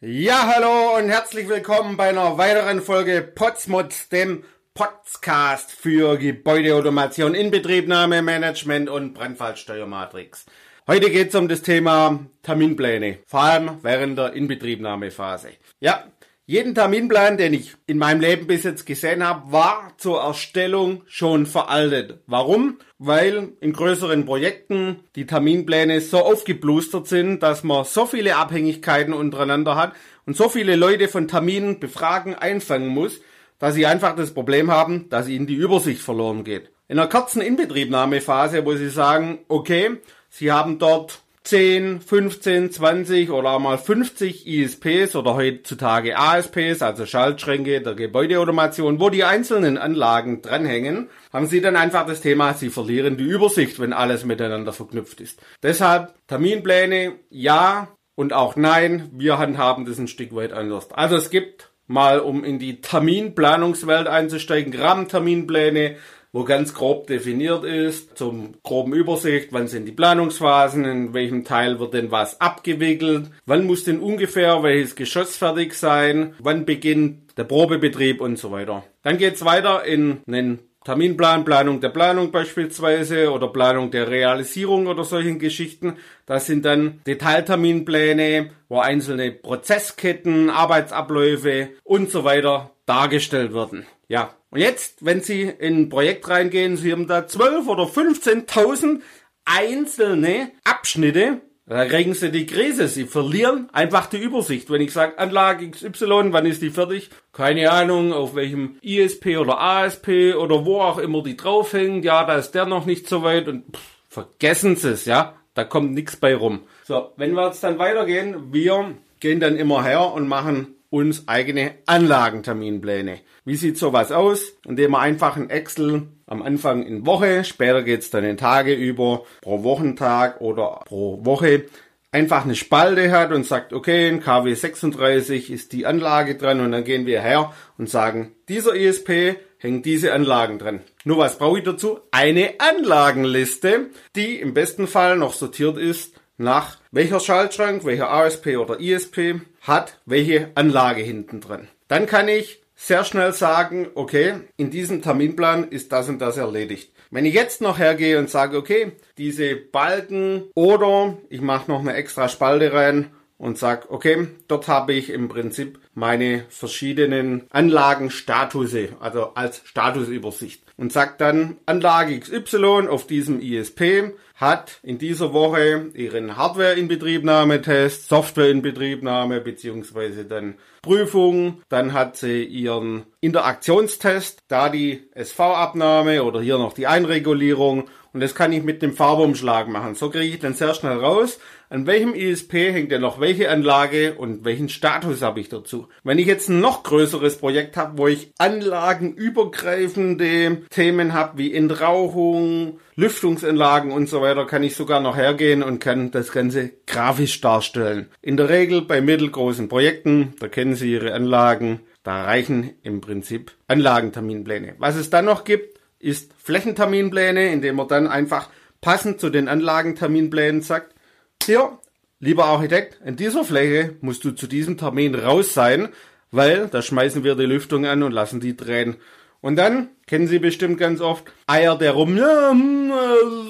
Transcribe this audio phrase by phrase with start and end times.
[0.00, 8.22] Ja, hallo und herzlich willkommen bei einer weiteren Folge Potsmut, dem Podcast für Gebäudeautomation, Inbetriebnahme,
[8.22, 10.46] Management und Brandfallsteuermatrix.
[10.86, 15.48] Heute geht es um das Thema Terminpläne, vor allem während der Inbetriebnahmephase.
[15.80, 16.04] Ja,
[16.48, 21.44] jeden Terminplan, den ich in meinem Leben bis jetzt gesehen habe, war zur Erstellung schon
[21.44, 22.20] veraltet.
[22.26, 22.78] Warum?
[22.98, 29.76] Weil in größeren Projekten die Terminpläne so aufgeblustert sind, dass man so viele Abhängigkeiten untereinander
[29.76, 29.92] hat
[30.24, 33.20] und so viele Leute von Terminen befragen, einfangen muss,
[33.58, 36.70] dass sie einfach das Problem haben, dass ihnen die Übersicht verloren geht.
[36.88, 39.98] In einer kurzen Inbetriebnahmephase, wo sie sagen, okay,
[40.30, 47.06] sie haben dort 10, 15, 20 oder auch mal 50 ISPs oder heutzutage ASPs, also
[47.06, 52.68] Schaltschränke der Gebäudeautomation, wo die einzelnen Anlagen dranhängen, haben Sie dann einfach das Thema, Sie
[52.68, 55.40] verlieren die Übersicht, wenn alles miteinander verknüpft ist.
[55.62, 60.92] Deshalb Terminpläne, ja und auch nein, wir handhaben das ein Stück weit anders.
[60.92, 65.96] Also es gibt mal, um in die Terminplanungswelt einzusteigen, Rahmenterminpläne,
[66.32, 71.80] wo ganz grob definiert ist, zum groben Übersicht, wann sind die Planungsphasen, in welchem Teil
[71.80, 77.44] wird denn was abgewickelt, wann muss denn ungefähr welches Geschoss fertig sein, wann beginnt der
[77.44, 78.84] Probebetrieb und so weiter.
[79.02, 85.04] Dann geht's weiter in einen Terminplan, Planung der Planung beispielsweise oder Planung der Realisierung oder
[85.04, 85.98] solchen Geschichten.
[86.24, 93.84] Das sind dann Detailterminpläne, wo einzelne Prozessketten, Arbeitsabläufe und so weiter dargestellt werden.
[94.08, 99.02] Ja, und jetzt, wenn Sie in ein Projekt reingehen, Sie haben da 12 oder 15.000
[99.44, 101.42] einzelne Abschnitte,
[101.76, 102.88] da kriegen Sie die Krise.
[102.88, 104.70] Sie verlieren einfach die Übersicht.
[104.70, 107.10] Wenn ich sage, Anlage XY, wann ist die fertig?
[107.32, 112.02] Keine Ahnung, auf welchem ISP oder ASP oder wo auch immer die draufhängen.
[112.02, 115.34] Ja, da ist der noch nicht so weit und pff, vergessen Sie es, ja.
[115.54, 116.60] Da kommt nichts bei rum.
[116.84, 121.72] So, wenn wir jetzt dann weitergehen, wir gehen dann immer her und machen uns eigene
[121.86, 123.20] Anlagenterminpläne.
[123.44, 124.40] Wie sieht sowas aus?
[124.66, 129.24] Indem man einfach ein Excel am Anfang in Woche, später geht's dann in Tage über,
[129.42, 131.64] pro Wochentag oder pro Woche,
[132.10, 136.72] einfach eine Spalte hat und sagt, okay, in KW 36 ist die Anlage dran und
[136.72, 140.80] dann gehen wir her und sagen, dieser ESP hängt diese Anlagen dran.
[141.04, 142.00] Nur was brauche ich dazu?
[142.10, 148.80] Eine Anlagenliste, die im besten Fall noch sortiert ist nach welcher Schaltschrank, welcher ASP oder
[148.80, 151.68] ISP hat welche Anlage hinten dran.
[151.88, 156.92] Dann kann ich sehr schnell sagen, okay, in diesem Terminplan ist das und das erledigt.
[157.10, 161.94] Wenn ich jetzt noch hergehe und sage, okay, diese Balken oder ich mache noch eine
[161.94, 169.34] extra Spalte rein und sage, okay, dort habe ich im Prinzip meine verschiedenen Anlagenstatuse, also
[169.34, 176.36] als Statusübersicht und sagt dann Anlage XY auf diesem ISP hat in dieser Woche ihren
[176.36, 186.56] Hardware-Inbetriebnahmetest, Software-Inbetriebnahme beziehungsweise dann Prüfung, dann hat sie ihren Interaktionstest, da die SV-Abnahme oder hier
[186.56, 189.94] noch die Einregulierung und das kann ich mit dem Farbumschlag machen.
[189.94, 191.38] So kriege ich dann sehr schnell raus,
[191.70, 195.88] an welchem ISP hängt denn noch welche Anlage und welchen Status habe ich dazu.
[196.02, 202.80] Wenn ich jetzt ein noch größeres Projekt habe, wo ich anlagenübergreifende Themen habe wie Entrauchung,
[202.96, 208.08] Lüftungsanlagen und so weiter, kann ich sogar noch hergehen und kann das Ganze grafisch darstellen.
[208.22, 213.52] In der Regel bei mittelgroßen Projekten, da kennen Sie Ihre Anlagen, da reichen im Prinzip
[213.66, 214.74] Anlagenterminpläne.
[214.78, 218.48] Was es dann noch gibt, ist Flächenterminpläne, indem man dann einfach
[218.80, 220.94] passend zu den Anlagenterminplänen sagt,
[221.42, 221.78] hier,
[222.20, 225.88] lieber Architekt, in dieser Fläche musst du zu diesem Termin raus sein,
[226.30, 228.96] weil da schmeißen wir die Lüftung an und lassen die drehen.
[229.40, 233.47] Und dann, kennen Sie bestimmt ganz oft, eiert der rum, ja, hm, äh,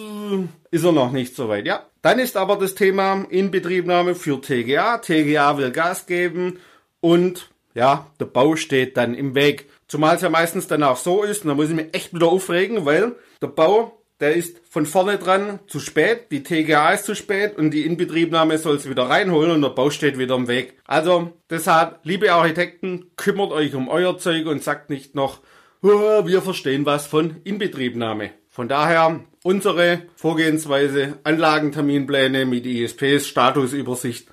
[0.71, 1.87] ist er noch nicht so weit, ja.
[2.03, 4.99] Dann ist aber das Thema Inbetriebnahme für TGA.
[4.99, 6.59] TGA will Gas geben
[7.01, 9.69] und ja, der Bau steht dann im Weg.
[9.87, 12.27] Zumal es ja meistens dann auch so ist, und da muss ich mich echt wieder
[12.27, 17.15] aufregen, weil der Bau, der ist von vorne dran zu spät, die TGA ist zu
[17.15, 20.75] spät und die Inbetriebnahme soll es wieder reinholen und der Bau steht wieder im Weg.
[20.85, 25.41] Also deshalb, liebe Architekten, kümmert euch um euer Zeug und sagt nicht noch,
[25.81, 28.31] wir verstehen was von Inbetriebnahme.
[28.59, 34.27] Von daher unsere Vorgehensweise, Anlagenterminpläne mit ISPs, Statusübersicht,